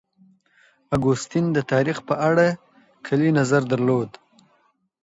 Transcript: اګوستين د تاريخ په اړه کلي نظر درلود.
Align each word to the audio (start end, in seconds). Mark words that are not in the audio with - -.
اګوستين 0.95 1.45
د 1.53 1.57
تاريخ 1.71 1.97
په 2.09 2.15
اړه 2.29 2.47
کلي 3.05 3.29
نظر 3.39 3.61
درلود. 3.71 4.09